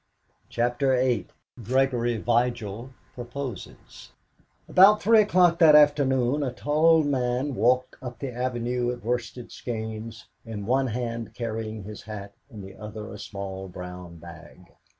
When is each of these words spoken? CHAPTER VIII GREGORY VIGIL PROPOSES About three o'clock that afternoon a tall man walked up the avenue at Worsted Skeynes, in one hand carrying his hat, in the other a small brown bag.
CHAPTER 0.49 0.95
VIII 0.95 1.27
GREGORY 1.63 2.17
VIGIL 2.17 2.89
PROPOSES 3.13 4.11
About 4.67 4.99
three 4.99 5.21
o'clock 5.21 5.59
that 5.59 5.75
afternoon 5.75 6.41
a 6.41 6.51
tall 6.51 7.03
man 7.03 7.53
walked 7.53 7.97
up 8.01 8.17
the 8.17 8.33
avenue 8.33 8.89
at 8.91 9.05
Worsted 9.05 9.51
Skeynes, 9.51 10.23
in 10.43 10.65
one 10.65 10.87
hand 10.87 11.35
carrying 11.35 11.83
his 11.83 12.01
hat, 12.01 12.33
in 12.49 12.63
the 12.63 12.75
other 12.77 13.13
a 13.13 13.19
small 13.19 13.67
brown 13.67 14.17
bag. 14.17 14.71